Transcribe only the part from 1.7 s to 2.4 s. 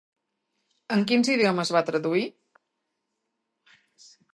va traduir?